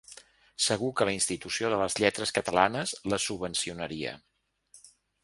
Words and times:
Segur 0.67 0.87
que 1.01 1.05
la 1.09 1.11
Institució 1.17 1.69
de 1.73 1.77
les 1.81 1.97
Lletres 2.05 2.33
Catalanes 2.39 2.95
la 3.15 3.21
subvencionaria. 3.27 4.15